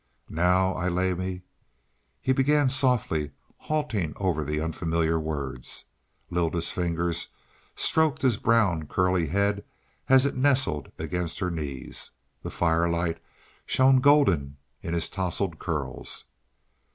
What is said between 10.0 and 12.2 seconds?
as it nestled against her knees;